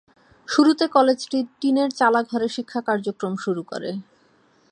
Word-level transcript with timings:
শুরুতে 0.47 0.85
কলেজটি 0.87 1.39
টিনের 1.59 1.89
চালা 1.99 2.21
ঘরে 2.23 2.47
শিক্ষা 2.55 2.79
কার্যক্রম 2.87 3.33
শুরু 3.43 3.61
করে। 3.71 3.89